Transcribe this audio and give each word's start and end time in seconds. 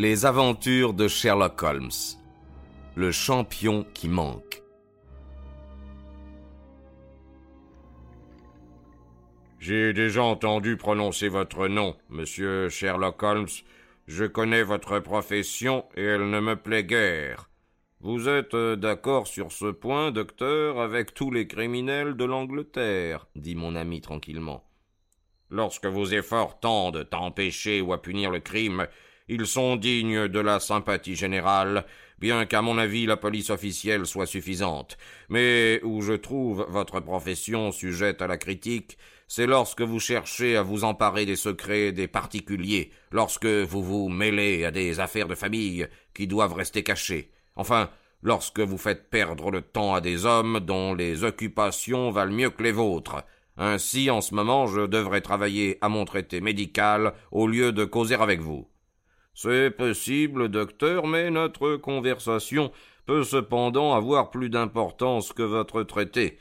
Les 0.00 0.26
aventures 0.26 0.94
de 0.94 1.08
Sherlock 1.08 1.60
Holmes. 1.60 1.90
Le 2.94 3.10
champion 3.10 3.84
qui 3.94 4.08
manque. 4.08 4.62
J'ai 9.58 9.92
déjà 9.92 10.22
entendu 10.22 10.76
prononcer 10.76 11.26
votre 11.26 11.66
nom, 11.66 11.96
monsieur 12.10 12.68
Sherlock 12.68 13.20
Holmes. 13.24 13.48
Je 14.06 14.24
connais 14.24 14.62
votre 14.62 15.00
profession 15.00 15.84
et 15.96 16.04
elle 16.04 16.30
ne 16.30 16.38
me 16.38 16.54
plaît 16.54 16.84
guère. 16.84 17.50
Vous 18.00 18.28
êtes 18.28 18.54
euh, 18.54 18.76
d'accord 18.76 19.26
sur 19.26 19.50
ce 19.50 19.66
point, 19.66 20.12
docteur, 20.12 20.78
avec 20.78 21.12
tous 21.12 21.32
les 21.32 21.48
criminels 21.48 22.14
de 22.14 22.24
l'Angleterre, 22.24 23.26
dit 23.34 23.56
mon 23.56 23.74
ami 23.74 24.00
tranquillement. 24.00 24.62
Lorsque 25.50 25.86
vos 25.86 26.06
efforts 26.06 26.60
tendent 26.60 27.08
à 27.10 27.18
empêcher 27.18 27.80
ou 27.80 27.92
à 27.92 28.00
punir 28.00 28.30
le 28.30 28.38
crime, 28.38 28.86
ils 29.28 29.46
sont 29.46 29.76
dignes 29.76 30.28
de 30.28 30.40
la 30.40 30.60
sympathie 30.60 31.16
générale, 31.16 31.84
bien 32.18 32.46
qu'à 32.46 32.62
mon 32.62 32.78
avis 32.78 33.06
la 33.06 33.16
police 33.16 33.50
officielle 33.50 34.06
soit 34.06 34.26
suffisante. 34.26 34.96
Mais 35.28 35.80
où 35.82 36.00
je 36.00 36.14
trouve 36.14 36.66
votre 36.68 37.00
profession 37.00 37.72
sujette 37.72 38.22
à 38.22 38.26
la 38.26 38.38
critique, 38.38 38.98
c'est 39.26 39.46
lorsque 39.46 39.82
vous 39.82 40.00
cherchez 40.00 40.56
à 40.56 40.62
vous 40.62 40.84
emparer 40.84 41.26
des 41.26 41.36
secrets 41.36 41.92
des 41.92 42.08
particuliers, 42.08 42.90
lorsque 43.10 43.46
vous 43.46 43.82
vous 43.82 44.08
mêlez 44.08 44.64
à 44.64 44.70
des 44.70 45.00
affaires 45.00 45.28
de 45.28 45.34
famille 45.34 45.86
qui 46.14 46.26
doivent 46.26 46.54
rester 46.54 46.82
cachées. 46.82 47.30
Enfin, 47.54 47.90
lorsque 48.22 48.60
vous 48.60 48.78
faites 48.78 49.10
perdre 49.10 49.50
le 49.50 49.60
temps 49.60 49.94
à 49.94 50.00
des 50.00 50.24
hommes 50.24 50.60
dont 50.60 50.94
les 50.94 51.24
occupations 51.24 52.10
valent 52.10 52.32
mieux 52.32 52.50
que 52.50 52.62
les 52.62 52.72
vôtres. 52.72 53.22
Ainsi, 53.58 54.08
en 54.08 54.20
ce 54.20 54.34
moment, 54.34 54.66
je 54.66 54.82
devrais 54.86 55.20
travailler 55.20 55.78
à 55.80 55.88
mon 55.88 56.04
traité 56.04 56.40
médical 56.40 57.12
au 57.32 57.46
lieu 57.46 57.72
de 57.72 57.84
causer 57.84 58.14
avec 58.14 58.40
vous. 58.40 58.68
C'est 59.40 59.70
possible, 59.70 60.48
docteur, 60.48 61.06
mais 61.06 61.30
notre 61.30 61.76
conversation 61.76 62.72
peut 63.06 63.22
cependant 63.22 63.94
avoir 63.94 64.32
plus 64.32 64.50
d'importance 64.50 65.32
que 65.32 65.44
votre 65.44 65.84
traité. 65.84 66.38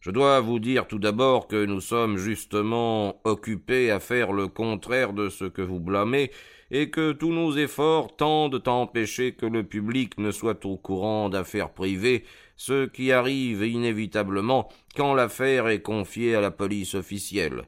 Je 0.00 0.10
dois 0.10 0.40
vous 0.40 0.58
dire 0.58 0.88
tout 0.88 0.98
d'abord 0.98 1.46
que 1.46 1.64
nous 1.64 1.80
sommes 1.80 2.16
justement 2.16 3.20
occupés 3.22 3.92
à 3.92 4.00
faire 4.00 4.32
le 4.32 4.48
contraire 4.48 5.12
de 5.12 5.28
ce 5.28 5.44
que 5.44 5.62
vous 5.62 5.78
blâmez, 5.78 6.32
et 6.72 6.90
que 6.90 7.12
tous 7.12 7.30
nos 7.30 7.56
efforts 7.56 8.16
tendent 8.16 8.60
à 8.66 8.72
empêcher 8.72 9.30
que 9.30 9.46
le 9.46 9.62
public 9.62 10.18
ne 10.18 10.32
soit 10.32 10.66
au 10.66 10.76
courant 10.76 11.28
d'affaires 11.28 11.70
privées, 11.70 12.24
ce 12.56 12.86
qui 12.86 13.12
arrive 13.12 13.64
inévitablement 13.64 14.68
quand 14.96 15.14
l'affaire 15.14 15.68
est 15.68 15.82
confiée 15.82 16.34
à 16.34 16.40
la 16.40 16.50
police 16.50 16.96
officielle. 16.96 17.62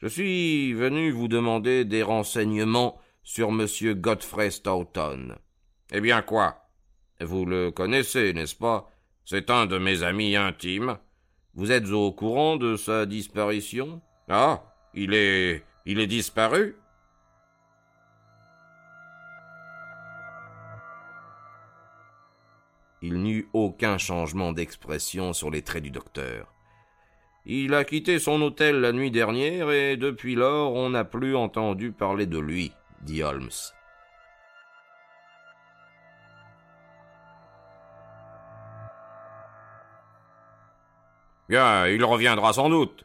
Je 0.00 0.06
suis 0.06 0.74
venu 0.74 1.10
vous 1.10 1.26
demander 1.26 1.84
des 1.84 2.04
renseignements 2.04 3.00
sur 3.28 3.50
M. 3.50 3.66
Godfrey 3.96 4.50
Stoughton. 4.50 5.36
Eh 5.92 6.00
bien 6.00 6.22
quoi? 6.22 6.66
Vous 7.20 7.44
le 7.44 7.70
connaissez, 7.70 8.32
n'est-ce 8.32 8.54
pas? 8.54 8.90
C'est 9.26 9.50
un 9.50 9.66
de 9.66 9.76
mes 9.76 10.02
amis 10.02 10.34
intimes. 10.34 10.96
Vous 11.52 11.70
êtes 11.70 11.90
au 11.90 12.10
courant 12.10 12.56
de 12.56 12.76
sa 12.76 13.04
disparition? 13.04 14.00
Ah, 14.30 14.62
il 14.94 15.12
est. 15.12 15.62
il 15.84 16.00
est 16.00 16.06
disparu 16.06 16.76
Il 23.02 23.22
n'eut 23.22 23.46
aucun 23.52 23.98
changement 23.98 24.52
d'expression 24.52 25.34
sur 25.34 25.50
les 25.50 25.60
traits 25.60 25.82
du 25.82 25.90
docteur. 25.90 26.54
Il 27.44 27.74
a 27.74 27.84
quitté 27.84 28.18
son 28.20 28.40
hôtel 28.40 28.80
la 28.80 28.92
nuit 28.92 29.10
dernière 29.10 29.70
et 29.70 29.98
depuis 29.98 30.34
lors 30.34 30.72
on 30.72 30.88
n'a 30.88 31.04
plus 31.04 31.36
entendu 31.36 31.92
parler 31.92 32.24
de 32.24 32.38
lui, 32.38 32.72
dit. 33.02 33.22
Bien, 41.48 41.86
il 41.86 42.04
reviendra 42.04 42.52
sans 42.52 42.68
doute. 42.68 43.04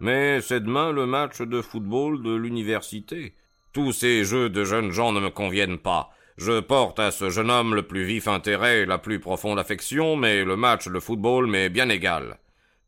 Mais 0.00 0.40
c'est 0.40 0.60
demain 0.60 0.92
le 0.92 1.06
match 1.06 1.40
de 1.40 1.60
football 1.62 2.22
de 2.22 2.34
l'université. 2.34 3.34
Tous 3.72 3.92
ces 3.92 4.24
jeux 4.24 4.50
de 4.50 4.64
jeunes 4.64 4.92
gens 4.92 5.12
ne 5.12 5.20
me 5.20 5.30
conviennent 5.30 5.78
pas. 5.78 6.10
Je 6.36 6.60
porte 6.60 7.00
à 7.00 7.10
ce 7.10 7.30
jeune 7.30 7.50
homme 7.50 7.74
le 7.74 7.82
plus 7.82 8.04
vif 8.04 8.28
intérêt 8.28 8.80
et 8.80 8.86
la 8.86 8.98
plus 8.98 9.18
profonde 9.18 9.58
affection, 9.58 10.14
mais 10.14 10.44
le 10.44 10.54
match 10.54 10.86
de 10.86 11.00
football 11.00 11.48
m'est 11.48 11.68
bien 11.68 11.88
égal. 11.88 12.38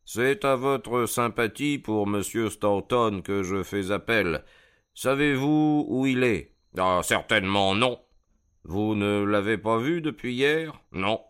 C'est 0.05 0.45
à 0.45 0.55
votre 0.55 1.05
sympathie 1.05 1.77
pour 1.77 2.07
M. 2.07 2.21
Stoughton 2.21 3.21
que 3.21 3.43
je 3.43 3.63
fais 3.63 3.91
appel. 3.91 4.43
Savez-vous 4.93 5.85
où 5.87 6.05
il 6.05 6.23
est? 6.23 6.55
Ah, 6.77 7.01
certainement 7.03 7.75
non. 7.75 7.99
Vous 8.63 8.95
ne 8.95 9.23
l'avez 9.23 9.57
pas 9.57 9.77
vu 9.77 10.01
depuis 10.01 10.33
hier? 10.33 10.79
Non. 10.91 11.21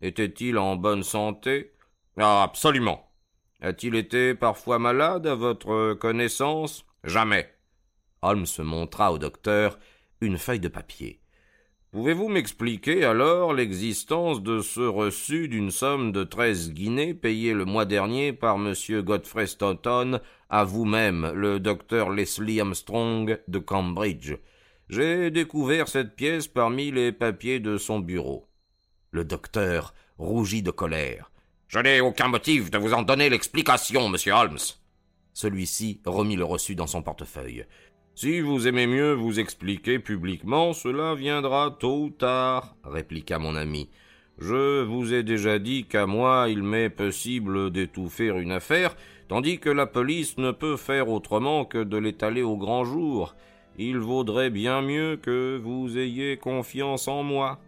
Était-il 0.00 0.58
en 0.58 0.76
bonne 0.76 1.02
santé? 1.02 1.72
Ah, 2.16 2.42
absolument. 2.42 3.12
A-t-il 3.60 3.94
été 3.94 4.34
parfois 4.34 4.78
malade 4.78 5.26
à 5.26 5.34
votre 5.34 5.94
connaissance? 5.94 6.84
Jamais. 7.04 7.54
Holmes 8.22 8.46
montra 8.58 9.12
au 9.12 9.18
docteur 9.18 9.78
une 10.20 10.38
feuille 10.38 10.60
de 10.60 10.68
papier. 10.68 11.21
Pouvez-vous 11.92 12.28
m'expliquer 12.28 13.04
alors 13.04 13.52
l'existence 13.52 14.42
de 14.42 14.62
ce 14.62 14.80
reçu 14.80 15.46
d'une 15.46 15.70
somme 15.70 16.10
de 16.10 16.24
treize 16.24 16.72
guinées 16.72 17.12
payé 17.12 17.52
le 17.52 17.66
mois 17.66 17.84
dernier 17.84 18.32
par 18.32 18.56
M. 18.56 18.72
Godfrey 19.02 19.46
Stoughton 19.46 20.18
à 20.48 20.64
vous-même, 20.64 21.30
le 21.34 21.60
docteur 21.60 22.08
Leslie 22.08 22.62
Armstrong 22.62 23.38
de 23.46 23.58
Cambridge? 23.58 24.32
J'ai 24.88 25.30
découvert 25.30 25.86
cette 25.86 26.16
pièce 26.16 26.48
parmi 26.48 26.90
les 26.90 27.12
papiers 27.12 27.60
de 27.60 27.76
son 27.76 28.00
bureau. 28.00 28.48
Le 29.10 29.26
docteur 29.26 29.92
rougit 30.16 30.62
de 30.62 30.70
colère. 30.70 31.30
Je 31.68 31.78
n'ai 31.78 32.00
aucun 32.00 32.28
motif 32.28 32.70
de 32.70 32.78
vous 32.78 32.94
en 32.94 33.02
donner 33.02 33.28
l'explication, 33.28 34.08
monsieur 34.08 34.32
Holmes. 34.32 34.56
Celui-ci 35.34 36.00
remit 36.06 36.36
le 36.36 36.44
reçu 36.44 36.74
dans 36.74 36.86
son 36.86 37.02
portefeuille. 37.02 37.66
Si 38.14 38.40
vous 38.40 38.68
aimez 38.68 38.86
mieux 38.86 39.14
vous 39.14 39.40
expliquer 39.40 39.98
publiquement, 39.98 40.74
cela 40.74 41.14
viendra 41.14 41.74
tôt 41.78 42.04
ou 42.04 42.10
tard, 42.10 42.76
répliqua 42.84 43.38
mon 43.38 43.56
ami. 43.56 43.88
Je 44.38 44.82
vous 44.82 45.14
ai 45.14 45.22
déjà 45.22 45.58
dit 45.58 45.84
qu'à 45.84 46.06
moi 46.06 46.46
il 46.48 46.62
m'est 46.62 46.90
possible 46.90 47.70
d'étouffer 47.70 48.28
une 48.28 48.52
affaire, 48.52 48.94
tandis 49.28 49.58
que 49.58 49.70
la 49.70 49.86
police 49.86 50.36
ne 50.36 50.50
peut 50.50 50.76
faire 50.76 51.08
autrement 51.08 51.64
que 51.64 51.82
de 51.82 51.96
l'étaler 51.96 52.42
au 52.42 52.56
grand 52.56 52.84
jour. 52.84 53.34
Il 53.78 53.98
vaudrait 53.98 54.50
bien 54.50 54.82
mieux 54.82 55.16
que 55.16 55.58
vous 55.62 55.96
ayez 55.96 56.36
confiance 56.36 57.08
en 57.08 57.22
moi. 57.22 57.60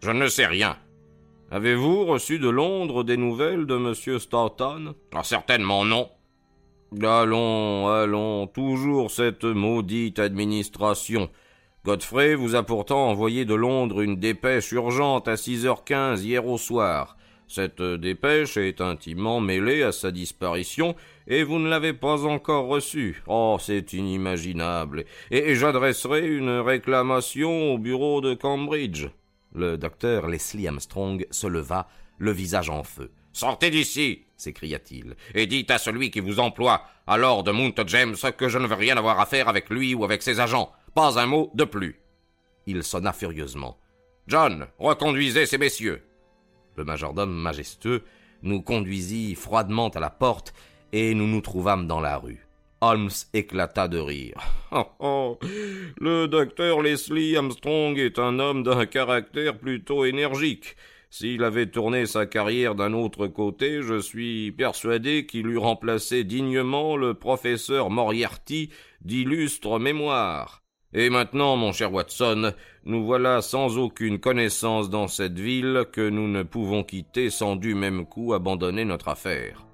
Je 0.00 0.10
ne 0.10 0.28
sais 0.28 0.46
rien. 0.46 0.76
Avez-vous 1.50 2.04
reçu 2.04 2.38
de 2.38 2.48
Londres 2.48 3.02
des 3.02 3.16
nouvelles 3.16 3.66
de 3.66 3.76
M. 3.76 4.18
Stoughton 4.18 4.94
ah, 5.14 5.24
Certainement 5.24 5.84
non. 5.84 6.08
Allons, 6.90 7.86
allons, 7.88 8.46
toujours 8.46 9.10
cette 9.10 9.44
maudite 9.44 10.18
administration. 10.18 11.28
Godfrey 11.84 12.34
vous 12.34 12.54
a 12.54 12.62
pourtant 12.62 13.10
envoyé 13.10 13.44
de 13.44 13.54
Londres 13.54 14.00
une 14.00 14.16
dépêche 14.16 14.72
urgente 14.72 15.28
à 15.28 15.36
six 15.36 15.66
heures 15.66 15.84
quinze 15.84 16.24
hier 16.24 16.46
au 16.46 16.56
soir. 16.56 17.18
Cette 17.46 17.82
dépêche 17.82 18.56
est 18.56 18.80
intimement 18.80 19.40
mêlée 19.40 19.82
à 19.82 19.92
sa 19.92 20.10
disparition, 20.10 20.94
et 21.26 21.44
vous 21.44 21.58
ne 21.58 21.68
l'avez 21.68 21.92
pas 21.92 22.24
encore 22.24 22.68
reçue. 22.68 23.22
Oh, 23.26 23.58
c'est 23.60 23.92
inimaginable. 23.92 25.04
Et, 25.30 25.54
j'adresserai 25.54 26.26
une 26.26 26.60
réclamation 26.60 27.74
au 27.74 27.78
bureau 27.78 28.22
de 28.22 28.32
Cambridge. 28.32 29.08
Le 29.54 29.76
docteur 29.76 30.26
Leslie 30.28 30.68
Armstrong 30.68 31.26
se 31.30 31.46
leva, 31.46 31.86
le 32.18 32.32
visage 32.32 32.70
en 32.70 32.82
feu. 32.82 33.10
Sortez 33.38 33.70
d'ici 33.70 34.24
s'écria-t-il, 34.36 35.14
et 35.32 35.46
dites 35.46 35.70
à 35.70 35.78
celui 35.78 36.10
qui 36.10 36.18
vous 36.18 36.40
emploie, 36.40 36.82
à 37.06 37.16
Lord 37.16 37.44
Mount 37.52 37.86
James, 37.86 38.16
que 38.36 38.48
je 38.48 38.58
ne 38.58 38.66
veux 38.66 38.74
rien 38.74 38.96
avoir 38.96 39.20
à 39.20 39.26
faire 39.26 39.46
avec 39.46 39.70
lui 39.70 39.94
ou 39.94 40.02
avec 40.02 40.24
ses 40.24 40.40
agents. 40.40 40.72
Pas 40.92 41.20
un 41.20 41.26
mot 41.26 41.52
de 41.54 41.62
plus. 41.62 42.00
Il 42.66 42.82
sonna 42.82 43.12
furieusement. 43.12 43.78
John, 44.26 44.66
reconduisez 44.80 45.46
ces 45.46 45.56
messieurs. 45.56 46.02
Le 46.74 46.82
majordome 46.82 47.32
majestueux 47.32 48.02
nous 48.42 48.60
conduisit 48.60 49.36
froidement 49.36 49.90
à 49.90 50.00
la 50.00 50.10
porte, 50.10 50.52
et 50.90 51.14
nous 51.14 51.28
nous 51.28 51.40
trouvâmes 51.40 51.86
dans 51.86 52.00
la 52.00 52.16
rue. 52.16 52.44
Holmes 52.80 53.10
éclata 53.34 53.86
de 53.86 53.98
rire. 53.98 54.34
Oh, 54.72 54.86
oh, 54.98 55.38
le 55.98 56.26
docteur 56.26 56.82
Leslie 56.82 57.36
Armstrong 57.36 57.96
est 57.98 58.18
un 58.18 58.40
homme 58.40 58.64
d'un 58.64 58.84
caractère 58.84 59.56
plutôt 59.56 60.04
énergique. 60.04 60.76
S'il 61.10 61.42
avait 61.42 61.66
tourné 61.66 62.04
sa 62.04 62.26
carrière 62.26 62.74
d'un 62.74 62.92
autre 62.92 63.26
côté, 63.28 63.82
je 63.82 63.98
suis 63.98 64.52
persuadé 64.52 65.24
qu'il 65.26 65.46
eût 65.46 65.58
remplacé 65.58 66.22
dignement 66.22 66.96
le 66.96 67.14
professeur 67.14 67.90
Moriarty 67.90 68.70
d'illustre 69.00 69.78
mémoire. 69.78 70.62
Et 70.92 71.10
maintenant, 71.10 71.56
mon 71.56 71.72
cher 71.72 71.92
Watson, 71.92 72.52
nous 72.84 73.04
voilà 73.04 73.42
sans 73.42 73.78
aucune 73.78 74.18
connaissance 74.18 74.90
dans 74.90 75.08
cette 75.08 75.38
ville 75.38 75.84
que 75.92 76.08
nous 76.08 76.28
ne 76.28 76.42
pouvons 76.42 76.82
quitter 76.82 77.30
sans 77.30 77.56
du 77.56 77.74
même 77.74 78.06
coup 78.06 78.32
abandonner 78.32 78.84
notre 78.84 79.08
affaire. 79.08 79.67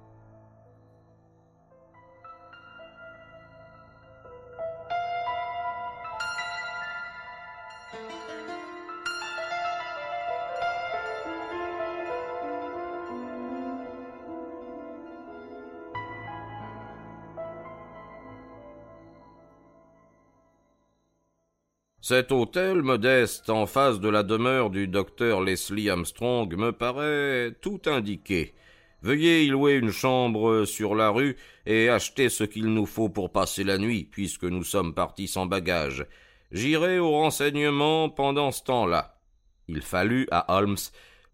Cet 22.07 22.33
hôtel 22.33 22.83
modeste 22.83 23.49
en 23.49 23.65
face 23.65 23.99
de 23.99 24.11
la 24.11 24.23
demeure 24.23 24.69
du 24.69 24.89
docteur 24.89 25.41
Leslie 25.41 25.89
Armstrong 25.89 26.55
me 26.55 26.71
paraît 26.71 27.57
tout 27.63 27.81
indiqué. 27.87 28.53
Veuillez 29.01 29.45
y 29.45 29.47
louer 29.47 29.77
une 29.77 29.91
chambre 29.91 30.67
sur 30.67 30.95
la 30.95 31.09
rue 31.09 31.39
et 31.65 31.89
acheter 31.89 32.29
ce 32.29 32.45
qu'il 32.45 32.67
nous 32.67 32.85
faut 32.85 33.09
pour 33.09 33.33
passer 33.33 33.65
la 33.65 33.79
nuit, 33.79 34.05
puisque 34.05 34.45
nous 34.45 34.65
sommes 34.65 34.93
partis 34.93 35.29
sans 35.29 35.47
bagages. 35.47 36.05
J'irai 36.53 36.99
au 36.99 37.11
renseignement 37.11 38.11
pendant 38.11 38.53
ce 38.53 38.65
temps-là. 38.65 39.19
Il 39.69 39.81
fallut 39.81 40.29
à 40.31 40.59
Holmes 40.59 40.77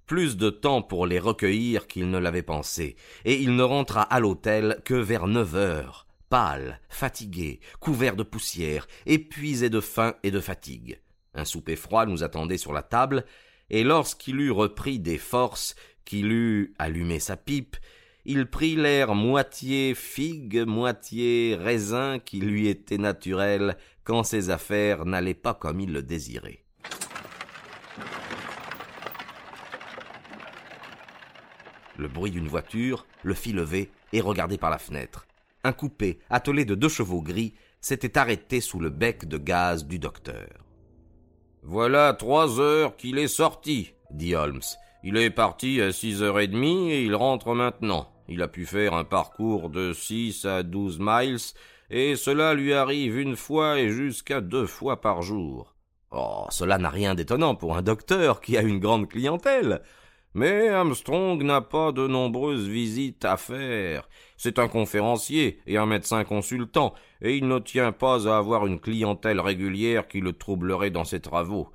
plus 0.06 0.36
de 0.36 0.50
temps 0.50 0.82
pour 0.82 1.04
les 1.04 1.18
recueillir 1.18 1.88
qu'il 1.88 2.12
ne 2.12 2.18
l'avait 2.18 2.44
pensé, 2.44 2.94
et 3.24 3.34
il 3.34 3.56
ne 3.56 3.64
rentra 3.64 4.02
à 4.02 4.20
l'hôtel 4.20 4.80
que 4.84 4.94
vers 4.94 5.26
neuf 5.26 5.56
heures 5.56 6.06
pâle, 6.30 6.80
fatigué, 6.88 7.60
couvert 7.80 8.16
de 8.16 8.22
poussière, 8.22 8.86
épuisé 9.04 9.68
de 9.68 9.80
faim 9.80 10.14
et 10.22 10.30
de 10.30 10.40
fatigue. 10.40 11.00
Un 11.34 11.44
souper 11.44 11.76
froid 11.76 12.06
nous 12.06 12.22
attendait 12.22 12.56
sur 12.56 12.72
la 12.72 12.82
table, 12.82 13.24
et 13.68 13.84
lorsqu'il 13.84 14.40
eut 14.40 14.50
repris 14.50 14.98
des 14.98 15.18
forces, 15.18 15.74
qu'il 16.04 16.32
eut 16.32 16.72
allumé 16.78 17.20
sa 17.20 17.36
pipe, 17.36 17.76
il 18.24 18.46
prit 18.46 18.76
l'air 18.76 19.14
moitié 19.14 19.94
figue, 19.94 20.64
moitié 20.66 21.56
raisin 21.56 22.18
qui 22.18 22.40
lui 22.40 22.68
était 22.68 22.98
naturel 22.98 23.76
quand 24.04 24.22
ses 24.22 24.50
affaires 24.50 25.04
n'allaient 25.04 25.34
pas 25.34 25.54
comme 25.54 25.80
il 25.80 25.92
le 25.92 26.02
désirait. 26.02 26.64
Le 31.96 32.08
bruit 32.08 32.30
d'une 32.30 32.48
voiture 32.48 33.06
le 33.22 33.34
fit 33.34 33.52
lever 33.52 33.90
et 34.12 34.20
regarder 34.20 34.58
par 34.58 34.70
la 34.70 34.78
fenêtre 34.78 35.26
un 35.64 35.72
coupé 35.72 36.18
attelé 36.30 36.64
de 36.64 36.74
deux 36.74 36.88
chevaux 36.88 37.22
gris 37.22 37.54
s'était 37.80 38.18
arrêté 38.18 38.60
sous 38.60 38.80
le 38.80 38.90
bec 38.90 39.26
de 39.26 39.38
gaz 39.38 39.86
du 39.86 39.98
docteur. 39.98 40.48
Voilà 41.62 42.14
trois 42.14 42.60
heures 42.60 42.96
qu'il 42.96 43.18
est 43.18 43.28
sorti, 43.28 43.92
dit 44.10 44.34
Holmes. 44.34 44.60
Il 45.02 45.16
est 45.16 45.30
parti 45.30 45.80
à 45.80 45.92
six 45.92 46.22
heures 46.22 46.40
et 46.40 46.46
demie 46.46 46.90
et 46.90 47.02
il 47.04 47.14
rentre 47.14 47.54
maintenant. 47.54 48.10
Il 48.28 48.42
a 48.42 48.48
pu 48.48 48.66
faire 48.66 48.94
un 48.94 49.04
parcours 49.04 49.70
de 49.70 49.92
six 49.92 50.44
à 50.44 50.62
douze 50.62 50.98
miles, 51.00 51.38
et 51.90 52.16
cela 52.16 52.54
lui 52.54 52.72
arrive 52.72 53.18
une 53.18 53.36
fois 53.36 53.78
et 53.78 53.90
jusqu'à 53.90 54.40
deux 54.40 54.66
fois 54.66 55.00
par 55.00 55.22
jour. 55.22 55.74
Oh, 56.12 56.46
cela 56.50 56.78
n'a 56.78 56.90
rien 56.90 57.14
d'étonnant 57.14 57.54
pour 57.54 57.76
un 57.76 57.82
docteur 57.82 58.40
qui 58.40 58.56
a 58.56 58.62
une 58.62 58.78
grande 58.78 59.08
clientèle. 59.08 59.82
Mais 60.34 60.68
Armstrong 60.68 61.42
n'a 61.42 61.60
pas 61.60 61.90
de 61.90 62.06
nombreuses 62.06 62.68
visites 62.68 63.24
à 63.24 63.36
faire. 63.36 64.08
C'est 64.36 64.58
un 64.58 64.68
conférencier 64.68 65.60
et 65.66 65.76
un 65.76 65.86
médecin 65.86 66.22
consultant, 66.24 66.94
et 67.20 67.36
il 67.36 67.48
ne 67.48 67.58
tient 67.58 67.92
pas 67.92 68.28
à 68.28 68.38
avoir 68.38 68.66
une 68.66 68.78
clientèle 68.78 69.40
régulière 69.40 70.06
qui 70.06 70.20
le 70.20 70.32
troublerait 70.32 70.90
dans 70.90 71.04
ses 71.04 71.20
travaux. 71.20 71.68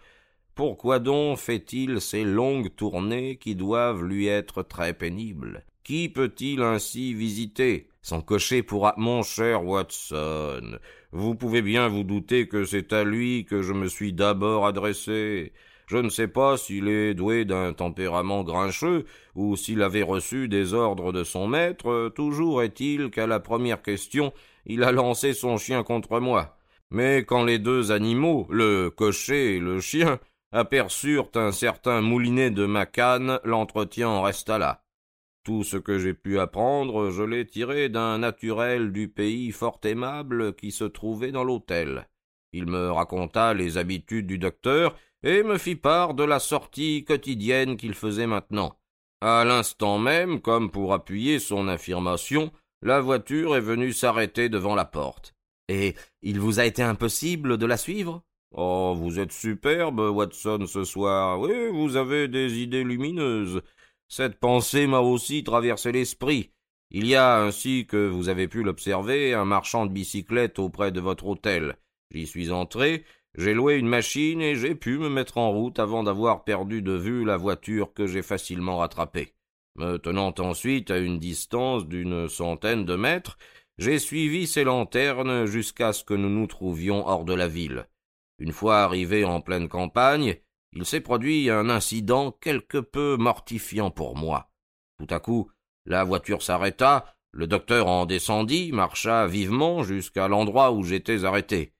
Pourquoi 0.55 0.99
donc 0.99 1.37
fait-il 1.37 1.99
ces 1.99 2.23
longues 2.23 2.73
tournées 2.73 3.35
qui 3.35 3.55
doivent 3.55 4.03
lui 4.05 4.27
être 4.27 4.63
très 4.63 4.93
pénibles? 4.93 5.65
Qui 5.83 6.07
peut-il 6.07 6.61
ainsi 6.61 7.13
visiter? 7.13 7.89
Son 8.01 8.21
cocher 8.21 8.63
pourra. 8.63 8.93
Mon 8.97 9.21
cher 9.21 9.65
Watson, 9.65 10.79
vous 11.11 11.35
pouvez 11.35 11.61
bien 11.61 11.89
vous 11.89 12.03
douter 12.03 12.47
que 12.47 12.63
c'est 12.63 12.93
à 12.93 13.03
lui 13.03 13.45
que 13.45 13.61
je 13.61 13.73
me 13.73 13.87
suis 13.87 14.13
d'abord 14.13 14.65
adressé. 14.65 15.51
Je 15.87 15.97
ne 15.97 16.09
sais 16.09 16.27
pas 16.27 16.57
s'il 16.57 16.87
est 16.87 17.13
doué 17.13 17.45
d'un 17.45 17.73
tempérament 17.73 18.43
grincheux, 18.43 19.05
ou 19.35 19.55
s'il 19.55 19.81
avait 19.81 20.03
reçu 20.03 20.47
des 20.47 20.73
ordres 20.73 21.11
de 21.11 21.23
son 21.23 21.47
maître, 21.47 22.09
toujours 22.15 22.63
est-il 22.63 23.11
qu'à 23.11 23.27
la 23.27 23.39
première 23.39 23.81
question, 23.81 24.33
il 24.65 24.83
a 24.83 24.91
lancé 24.91 25.33
son 25.33 25.57
chien 25.57 25.83
contre 25.83 26.19
moi. 26.19 26.57
Mais 26.89 27.23
quand 27.25 27.43
les 27.43 27.59
deux 27.59 27.91
animaux, 27.91 28.47
le 28.49 28.89
cocher 28.89 29.57
et 29.57 29.59
le 29.59 29.79
chien, 29.79 30.19
aperçurent 30.51 31.29
un 31.35 31.51
certain 31.51 32.01
moulinet 32.01 32.49
de 32.49 32.65
ma 32.65 32.85
canne, 32.85 33.39
l'entretien 33.43 34.09
en 34.09 34.21
resta 34.21 34.57
là. 34.57 34.83
Tout 35.43 35.63
ce 35.63 35.77
que 35.77 35.99
j'ai 35.99 36.13
pu 36.15 36.39
apprendre, 36.39 37.11
je 37.11 37.21
l'ai 37.21 37.45
tiré 37.45 37.89
d'un 37.89 38.17
naturel 38.17 38.91
du 38.91 39.07
pays 39.07 39.51
fort 39.51 39.79
aimable 39.83 40.55
qui 40.55 40.71
se 40.71 40.85
trouvait 40.85 41.31
dans 41.31 41.43
l'hôtel. 41.43 42.07
Il 42.51 42.65
me 42.65 42.89
raconta 42.89 43.53
les 43.53 43.77
habitudes 43.77 44.25
du 44.25 44.39
docteur 44.39 44.95
et 45.25 45.43
me 45.43 45.57
fit 45.57 45.75
part 45.75 46.13
de 46.13 46.23
la 46.23 46.39
sortie 46.39 47.03
quotidienne 47.03 47.77
qu'il 47.77 47.95
faisait 47.95 48.27
maintenant. 48.27 48.77
À 49.21 49.43
l'instant 49.43 49.97
même, 49.97 50.39
comme 50.39 50.69
pour 50.69 50.93
appuyer 50.93 51.39
son 51.39 51.67
affirmation, 51.67 52.51
la 52.83 53.01
voiture 53.01 53.55
est 53.55 53.61
venue 53.61 53.91
s'arrêter 53.91 54.49
devant 54.49 54.75
la 54.75 54.85
porte. 54.85 55.33
Et 55.67 55.95
il 56.21 56.39
vous 56.39 56.59
a 56.59 56.65
été 56.65 56.83
impossible 56.83 57.57
de 57.57 57.65
la 57.65 57.77
suivre 57.77 58.21
Oh, 58.57 58.95
vous 58.95 59.19
êtes 59.19 59.33
superbe, 59.33 59.99
Watson, 59.99 60.65
ce 60.67 60.85
soir. 60.85 61.39
Oui, 61.41 61.51
vous 61.73 61.97
avez 61.97 62.29
des 62.29 62.59
idées 62.59 62.85
lumineuses. 62.85 63.61
Cette 64.07 64.39
pensée 64.39 64.87
m'a 64.87 64.99
aussi 64.99 65.43
traversé 65.43 65.91
l'esprit. 65.91 66.51
Il 66.91 67.07
y 67.07 67.15
a, 67.15 67.41
ainsi 67.41 67.85
que 67.85 68.07
vous 68.07 68.29
avez 68.29 68.47
pu 68.47 68.63
l'observer, 68.63 69.33
un 69.33 69.43
marchand 69.43 69.87
de 69.87 69.91
bicyclettes 69.91 70.59
auprès 70.59 70.91
de 70.91 71.01
votre 71.01 71.25
hôtel. 71.25 71.75
J'y 72.11 72.27
suis 72.27 72.51
entré, 72.51 73.03
j'ai 73.37 73.53
loué 73.53 73.75
une 73.75 73.87
machine 73.87 74.41
et 74.41 74.55
j'ai 74.55 74.75
pu 74.75 74.97
me 74.97 75.09
mettre 75.09 75.37
en 75.37 75.51
route 75.51 75.79
avant 75.79 76.03
d'avoir 76.03 76.43
perdu 76.43 76.81
de 76.81 76.93
vue 76.93 77.25
la 77.25 77.35
voiture 77.35 77.93
que 77.93 78.07
j'ai 78.07 78.21
facilement 78.21 78.77
rattrapée. 78.77 79.33
Me 79.75 79.97
tenant 79.97 80.33
ensuite 80.39 80.89
à 80.89 80.99
une 80.99 81.19
distance 81.19 81.85
d'une 81.85 82.29
centaine 82.29 82.85
de 82.85 82.95
mètres, 82.95 83.37
j'ai 83.77 83.99
suivi 83.99 84.47
ces 84.47 84.63
lanternes 84.63 85.45
jusqu'à 85.45 85.91
ce 85.91 86.05
que 86.05 86.13
nous 86.13 86.29
nous 86.29 86.47
trouvions 86.47 87.05
hors 87.05 87.25
de 87.25 87.33
la 87.33 87.49
ville. 87.49 87.89
Une 88.39 88.53
fois 88.53 88.83
arrivé 88.83 89.25
en 89.25 89.41
pleine 89.41 89.67
campagne, 89.67 90.37
il 90.71 90.85
s'est 90.85 91.01
produit 91.01 91.49
un 91.49 91.69
incident 91.69 92.31
quelque 92.31 92.77
peu 92.77 93.17
mortifiant 93.17 93.91
pour 93.91 94.15
moi. 94.15 94.49
Tout 94.97 95.13
à 95.13 95.19
coup, 95.19 95.51
la 95.85 96.05
voiture 96.05 96.41
s'arrêta, 96.41 97.17
le 97.31 97.47
docteur 97.47 97.87
en 97.87 98.05
descendit, 98.05 98.71
marcha 98.71 99.27
vivement 99.27 99.83
jusqu'à 99.83 100.29
l'endroit 100.29 100.71
où 100.71 100.83
j'étais 100.83 101.25
arrêté. 101.25 101.74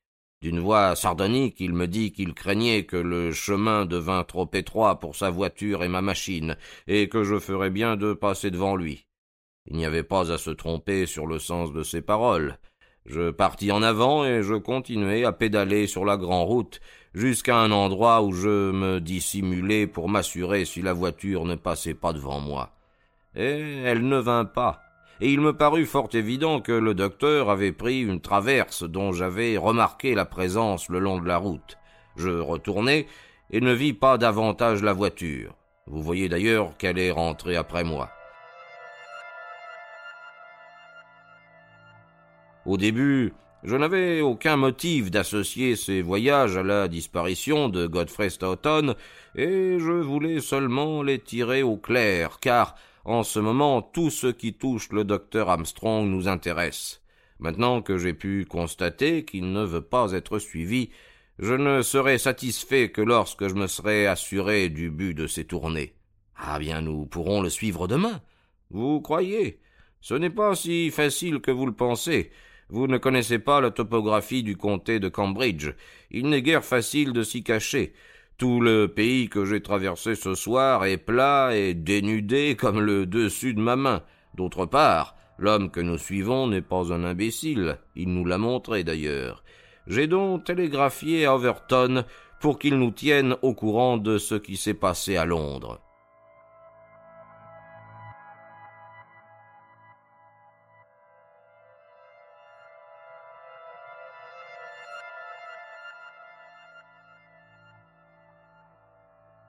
D'une 0.46 0.60
voix 0.60 0.96
sardonique, 0.96 1.60
il 1.60 1.74
me 1.74 1.88
dit 1.88 2.12
qu'il 2.12 2.36
craignait 2.36 2.84
que 2.84 2.98
le 2.98 3.32
chemin 3.32 3.88
devint 3.88 4.24
trop 4.24 4.48
étroit 4.54 5.00
pour 5.00 5.16
sa 5.16 5.32
voiture 5.32 5.84
et 5.84 5.88
ma 5.88 6.04
machine, 6.04 6.56
et 6.86 7.10
que 7.10 7.24
je 7.24 7.40
ferais 7.40 7.72
bien 7.72 7.96
de 7.96 8.14
passer 8.14 8.52
devant 8.52 8.76
lui. 8.76 9.08
Il 9.66 9.76
n'y 9.76 9.88
avait 9.88 10.04
pas 10.04 10.32
à 10.32 10.38
se 10.38 10.52
tromper 10.52 11.08
sur 11.08 11.26
le 11.26 11.40
sens 11.40 11.74
de 11.74 11.82
ses 11.82 12.04
paroles. 12.04 12.60
Je 13.08 13.32
partis 13.32 13.72
en 13.72 13.82
avant 13.82 14.24
et 14.24 14.44
je 14.44 14.54
continuai 14.54 15.26
à 15.26 15.32
pédaler 15.32 15.88
sur 15.88 16.06
la 16.06 16.16
grande 16.16 16.48
route 16.48 16.80
jusqu'à 17.16 17.58
un 17.58 17.72
endroit 17.72 18.22
où 18.22 18.32
je 18.32 18.70
me 18.72 19.02
dissimulai 19.02 19.88
pour 19.88 20.10
m'assurer 20.10 20.66
si 20.66 20.84
la 20.84 20.94
voiture 20.94 21.46
ne 21.46 21.56
passait 21.56 21.96
pas 21.96 22.14
devant 22.14 22.40
moi. 22.40 22.70
Et 23.36 23.82
elle 23.84 24.08
ne 24.08 24.20
vint 24.20 24.46
pas 24.46 24.85
et 25.22 25.32
il 25.32 25.40
me 25.40 25.54
parut 25.54 25.86
fort 25.86 26.10
évident 26.14 26.60
que 26.60 26.72
le 26.72 26.94
docteur 26.94 27.50
avait 27.50 27.72
pris 27.72 28.02
une 28.02 28.20
traverse 28.20 28.84
dont 28.84 29.14
j'avais 29.14 29.58
remarqué 29.58 30.14
la 30.14 30.26
présence 30.26 30.90
le 30.90 31.00
long 31.00 31.20
de 31.20 31.28
la 31.28 31.38
route. 31.38 31.78
Je 32.18 32.30
retournai 32.30 33.08
et 33.52 33.62
ne 33.62 33.74
vis 33.74 33.94
pas 33.94 34.18
davantage 34.18 34.84
la 34.84 34.94
voiture. 34.94 35.56
Vous 35.88 36.02
voyez 36.02 36.28
d'ailleurs 36.28 36.76
qu'elle 36.78 36.98
est 36.98 37.12
rentrée 37.12 37.56
après 37.56 37.84
moi. 37.84 38.10
Au 42.66 42.78
début, 42.78 43.34
je 43.64 43.76
n'avais 43.76 44.22
aucun 44.22 44.58
motif 44.58 45.12
d'associer 45.12 45.76
ces 45.76 46.02
voyages 46.02 46.58
à 46.58 46.64
la 46.64 46.88
disparition 46.88 47.70
de 47.70 47.86
Godfrey 47.88 48.30
Stoughton, 48.30 48.96
et 49.36 49.78
je 49.80 49.92
voulais 49.92 50.42
seulement 50.42 51.04
les 51.04 51.20
tirer 51.20 51.64
au 51.64 51.78
clair, 51.78 52.40
car 52.40 52.76
en 53.06 53.24
ce 53.24 53.40
moment, 53.40 53.84
tout 53.84 54.10
ce 54.10 54.28
qui 54.28 54.54
touche 54.54 54.92
le 54.92 55.04
docteur 55.04 55.50
Armstrong 55.50 56.08
nous 56.08 56.28
intéresse. 56.28 57.02
Maintenant 57.40 57.82
que 57.82 57.98
j'ai 57.98 58.14
pu 58.14 58.46
constater 58.46 59.26
qu'il 59.26 59.52
ne 59.52 59.64
veut 59.64 59.82
pas 59.82 60.12
être 60.14 60.40
suivi, 60.40 60.90
je 61.38 61.54
ne 61.54 61.82
serai 61.82 62.18
satisfait 62.18 62.90
que 62.90 63.02
lorsque 63.02 63.48
je 63.48 63.54
me 63.54 63.68
serai 63.68 64.08
assuré 64.08 64.70
du 64.70 64.90
but 64.90 65.14
de 65.14 65.28
ces 65.28 65.46
tournées. 65.46 65.94
Ah 66.36 66.58
bien, 66.60 66.82
nous 66.82 67.06
pourrons 67.06 67.42
le 67.42 67.50
suivre 67.50 67.88
demain. 67.88 68.22
Vous 68.72 69.02
croyez? 69.02 69.60
Ce 70.02 70.14
n'est 70.14 70.30
pas 70.30 70.56
si 70.56 70.90
facile 70.90 71.42
que 71.42 71.52
vous 71.52 71.66
le 71.66 71.74
pensez. 71.74 72.32
Vous 72.70 72.88
ne 72.88 72.98
connaissez 72.98 73.38
pas 73.38 73.62
la 73.62 73.70
topographie 73.70 74.44
du 74.44 74.58
comté 74.58 75.00
de 75.00 75.10
Cambridge. 75.10 75.70
Il 76.10 76.30
n'est 76.30 76.42
guère 76.42 76.66
facile 76.66 77.14
de 77.14 77.22
s'y 77.22 77.44
cacher. 77.44 77.94
Tout 78.38 78.60
le 78.60 78.90
pays 78.90 79.30
que 79.30 79.46
j'ai 79.46 79.62
traversé 79.62 80.14
ce 80.16 80.36
soir 80.36 80.84
est 80.84 80.98
plat 80.98 81.56
et 81.56 81.74
dénudé 81.74 82.58
comme 82.58 82.82
le 82.82 83.06
dessus 83.06 83.54
de 83.54 83.62
ma 83.62 83.78
main. 83.78 84.02
D'autre 84.34 84.66
part, 84.66 85.16
l'homme 85.38 85.72
que 85.72 85.80
nous 85.80 85.98
suivons 85.98 86.48
n'est 86.48 86.62
pas 86.62 86.92
un 86.92 87.06
imbécile, 87.06 87.78
il 87.96 88.14
nous 88.14 88.26
l'a 88.26 88.38
montré 88.38 88.84
d'ailleurs. 88.84 89.42
J'ai 89.88 90.08
donc 90.08 90.44
télégraphié 90.44 91.26
à 91.26 91.36
Overton 91.36 92.04
pour 92.42 92.60
qu'il 92.60 92.78
nous 92.78 92.92
tienne 92.92 93.38
au 93.42 93.54
courant 93.54 93.98
de 93.98 94.18
ce 94.18 94.36
qui 94.36 94.58
s'est 94.58 94.74
passé 94.74 95.16
à 95.16 95.24
Londres. 95.24 95.80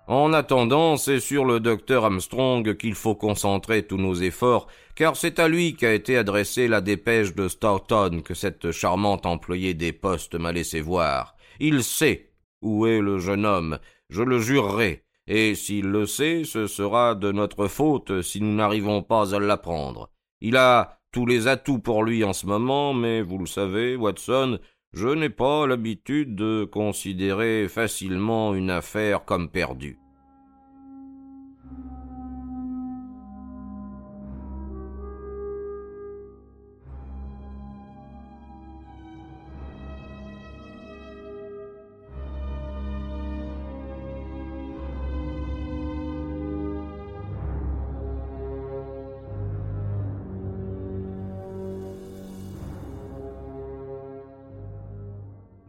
En 0.09 0.33
attendant, 0.33 0.97
c'est 0.97 1.19
sur 1.19 1.45
le 1.45 1.59
docteur 1.59 2.05
Armstrong 2.05 2.77
qu'il 2.77 2.95
faut 2.95 3.17
concentrer 3.17 3.85
tous 3.85 3.97
nos 3.97 4.15
efforts, 4.15 4.69
car 4.95 5.17
c'est 5.17 5.41
à 5.41 5.49
lui 5.49 5.75
qu'a 5.75 5.93
été 5.93 6.17
adressée 6.17 6.69
la 6.69 6.81
dépêche 6.81 7.35
de 7.35 7.49
Stoughton 7.49 8.21
que 8.25 8.35
cette 8.35 8.71
charmante 8.71 9.27
employée 9.27 9.75
des 9.75 9.93
postes 9.93 10.37
m'a 10.37 10.53
laissé 10.53 10.81
voir. 10.81 11.35
Il 11.59 11.83
sait 11.83 12.31
où 12.63 12.87
est 12.87 13.01
le 13.01 13.19
jeune 13.19 13.45
homme, 13.45 13.79
je 14.09 14.23
le 14.23 14.39
jurerai, 14.39 15.03
et 15.27 15.57
s'il 15.57 15.87
le 15.87 16.07
sait, 16.07 16.45
ce 16.45 16.69
sera 16.69 17.17
de 17.17 17.33
notre 17.33 17.67
faute 17.67 18.23
si 18.23 18.41
nous 18.41 18.55
n'arrivons 18.55 19.03
pas 19.03 19.35
à 19.35 19.41
l'apprendre. 19.41 20.11
Il 20.41 20.57
a 20.57 21.01
tous 21.11 21.27
les 21.27 21.49
atouts 21.49 21.81
pour 21.81 22.05
lui 22.05 22.23
en 22.23 22.33
ce 22.33 22.47
moment, 22.47 22.95
mais 22.95 23.23
vous 23.23 23.39
le 23.39 23.47
savez, 23.47 23.97
Watson, 23.97 24.61
je 24.93 25.09
n'ai 25.09 25.31
pas 25.31 25.67
l'habitude 25.67 26.35
de 26.35 26.65
considérer 26.65 27.69
facilement 27.69 28.55
une 28.55 28.71
affaire 28.71 29.25
comme 29.25 29.51
perdue. 29.51 29.99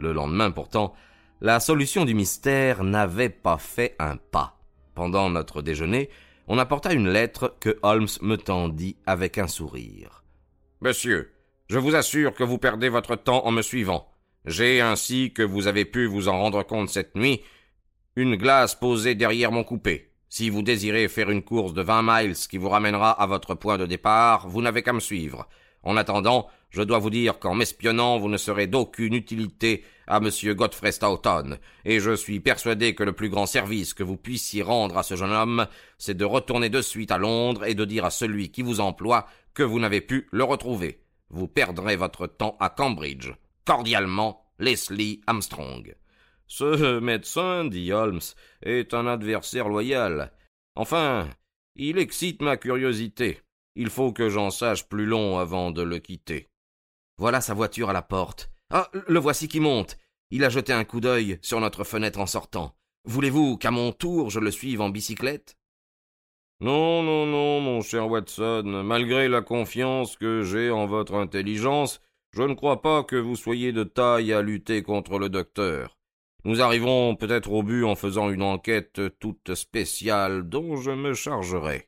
Le 0.08 0.14
lendemain, 0.14 0.52
pourtant, 0.52 0.94
la 1.42 1.60
solution 1.60 2.06
du 2.06 2.14
mystère 2.14 2.86
n'avait 2.86 3.28
pas 3.28 3.58
fait 3.58 3.94
un 4.00 4.16
pas. 4.16 4.58
Pendant 4.96 5.30
notre 5.30 5.62
déjeuner, 5.62 6.10
on 6.48 6.58
apporta 6.60 6.94
une 6.94 7.10
lettre 7.10 7.58
que 7.60 7.78
Holmes 7.82 8.08
me 8.22 8.38
tendit 8.38 8.96
avec 9.06 9.38
un 9.38 9.48
sourire. 9.48 10.24
Monsieur, 10.80 11.34
je 11.68 11.78
vous 11.78 11.94
assure 11.94 12.34
que 12.34 12.46
vous 12.46 12.58
perdez 12.58 12.88
votre 12.88 13.18
temps 13.18 13.46
en 13.46 13.52
me 13.52 13.62
suivant. 13.62 14.10
J'ai, 14.46 14.80
ainsi 14.80 15.34
que 15.34 15.44
vous 15.44 15.68
avez 15.68 15.84
pu 15.84 16.06
vous 16.06 16.30
en 16.30 16.40
rendre 16.40 16.64
compte 16.64 16.88
cette 16.88 17.18
nuit, 17.18 17.42
une 18.16 18.38
glace 18.38 18.76
posée 18.76 19.14
derrière 19.14 19.52
mon 19.52 19.66
coupé. 19.66 20.14
Si 20.30 20.50
vous 20.50 20.62
désirez 20.62 21.10
faire 21.10 21.30
une 21.30 21.44
course 21.44 21.74
de 21.74 21.82
vingt 21.82 22.02
miles 22.02 22.38
qui 22.50 22.58
vous 22.58 22.70
ramènera 22.70 23.12
à 23.12 23.26
votre 23.26 23.56
point 23.56 23.78
de 23.78 23.86
départ, 23.86 24.48
vous 24.48 24.62
n'avez 24.62 24.84
qu'à 24.84 24.94
me 24.94 25.02
suivre. 25.02 25.50
En 25.88 25.96
attendant, 25.96 26.50
je 26.70 26.82
dois 26.82 27.00
vous 27.00 27.10
dire 27.10 27.40
qu'en 27.40 27.56
m'espionnant, 27.56 28.20
vous 28.20 28.28
ne 28.28 28.36
serez 28.36 28.68
d'aucune 28.68 29.14
utilité 29.14 29.86
à 30.06 30.18
M. 30.18 30.30
Godfrey 30.54 30.92
Stoughton, 30.92 31.58
et 31.86 32.02
je 32.02 32.14
suis 32.14 32.42
persuadé 32.42 32.94
que 32.94 33.06
le 33.06 33.14
plus 33.14 33.30
grand 33.30 33.46
service 33.46 33.94
que 33.94 34.04
vous 34.04 34.18
puissiez 34.18 34.64
rendre 34.64 34.98
à 34.98 35.04
ce 35.04 35.16
jeune 35.16 35.32
homme, 35.32 35.66
c'est 35.98 36.18
de 36.18 36.26
retourner 36.26 36.68
de 36.68 36.82
suite 36.82 37.10
à 37.10 37.18
Londres 37.18 37.64
et 37.64 37.74
de 37.74 37.86
dire 37.86 38.04
à 38.04 38.10
celui 38.10 38.52
qui 38.52 38.64
vous 38.64 38.82
emploie 38.82 39.28
que 39.54 39.64
vous 39.64 39.80
n'avez 39.80 40.02
pu 40.02 40.28
le 40.34 40.44
retrouver. 40.44 41.00
Vous 41.30 41.48
perdrez 41.48 41.96
votre 41.96 42.28
temps 42.28 42.58
à 42.60 42.70
Cambridge. 42.70 43.32
Cordialement, 43.64 44.44
Leslie 44.60 45.22
Armstrong. 45.26 45.96
Ce 46.48 47.00
médecin, 47.00 47.64
dit 47.64 47.94
Holmes, 47.94 48.20
est 48.62 48.94
un 48.94 49.08
adversaire 49.08 49.70
loyal. 49.70 50.34
Enfin, 50.76 51.30
il 51.78 51.98
excite 51.98 52.42
ma 52.42 52.58
curiosité. 52.58 53.40
Il 53.80 53.92
faut 53.92 54.12
que 54.12 54.28
j'en 54.28 54.50
sache 54.50 54.90
plus 54.90 55.06
long 55.06 55.38
avant 55.38 55.70
de 55.70 55.84
le 55.84 56.00
quitter. 56.00 56.48
Voilà 57.20 57.42
sa 57.42 57.54
voiture 57.54 57.92
à 57.92 57.94
la 57.94 58.02
porte. 58.02 58.50
Ah, 58.72 58.90
le 58.92 59.20
voici 59.20 59.48
qui 59.48 59.60
monte. 59.60 60.00
Il 60.32 60.44
a 60.44 60.50
jeté 60.50 60.74
un 60.74 60.84
coup 60.84 61.00
d'œil 61.00 61.38
sur 61.44 61.62
notre 61.62 61.84
fenêtre 61.84 62.20
en 62.20 62.26
sortant. 62.26 62.76
Voulez-vous 63.06 63.56
qu'à 63.56 63.70
mon 63.70 63.92
tour 63.92 64.32
je 64.32 64.40
le 64.40 64.50
suive 64.50 64.82
en 64.82 64.90
bicyclette? 64.90 65.60
Non, 66.60 67.04
non, 67.04 67.28
non, 67.28 67.62
mon 67.62 67.82
cher 67.82 68.10
Watson, 68.10 68.64
malgré 68.84 69.28
la 69.28 69.44
confiance 69.44 70.18
que 70.18 70.42
j'ai 70.42 70.72
en 70.72 70.88
votre 70.88 71.14
intelligence, 71.14 72.02
je 72.32 72.42
ne 72.42 72.56
crois 72.56 72.82
pas 72.82 73.04
que 73.04 73.16
vous 73.16 73.36
soyez 73.36 73.74
de 73.74 73.84
taille 73.84 74.34
à 74.34 74.42
lutter 74.42 74.82
contre 74.82 75.20
le 75.20 75.30
docteur. 75.30 76.00
Nous 76.46 76.64
arriverons 76.64 77.16
peut-être 77.16 77.52
au 77.52 77.62
but 77.62 77.84
en 77.84 77.96
faisant 77.96 78.32
une 78.32 78.42
enquête 78.42 79.00
toute 79.20 79.54
spéciale 79.54 80.50
dont 80.50 80.78
je 80.78 80.90
me 80.90 81.14
chargerai. 81.14 81.87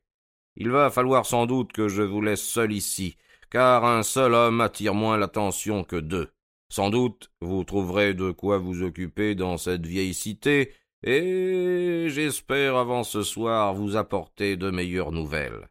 Il 0.59 0.69
va 0.69 0.89
falloir 0.89 1.25
sans 1.25 1.45
doute 1.45 1.71
que 1.71 1.87
je 1.87 2.01
vous 2.01 2.21
laisse 2.21 2.43
seul 2.43 2.73
ici, 2.73 3.15
car 3.49 3.85
un 3.85 4.03
seul 4.03 4.33
homme 4.33 4.59
attire 4.59 4.93
moins 4.93 5.17
l'attention 5.17 5.85
que 5.85 5.95
deux. 5.95 6.29
Sans 6.69 6.89
doute 6.89 7.31
vous 7.41 7.63
trouverez 7.63 8.13
de 8.13 8.31
quoi 8.31 8.57
vous 8.57 8.83
occuper 8.83 9.35
dans 9.35 9.57
cette 9.57 9.85
vieille 9.85 10.13
cité, 10.13 10.73
et 11.01 12.07
j'espère 12.09 12.75
avant 12.75 13.05
ce 13.05 13.23
soir 13.23 13.73
vous 13.73 13.95
apporter 13.95 14.57
de 14.57 14.69
meilleures 14.69 15.13
nouvelles. 15.13 15.69